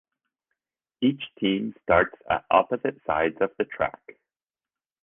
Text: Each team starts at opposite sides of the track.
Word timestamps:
Each 1.01 1.21
team 1.39 1.75
starts 1.83 2.17
at 2.27 2.43
opposite 2.49 2.99
sides 3.05 3.37
of 3.39 3.51
the 3.59 3.65
track. 3.65 4.01